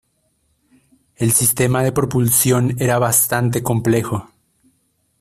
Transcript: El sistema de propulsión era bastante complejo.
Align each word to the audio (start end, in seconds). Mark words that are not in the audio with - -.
El 1.15 1.31
sistema 1.31 1.83
de 1.83 1.91
propulsión 1.91 2.75
era 2.79 2.97
bastante 2.97 3.61
complejo. 3.61 4.31